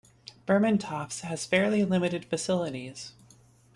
[0.47, 3.13] Burmantofts has fairly limited facilities.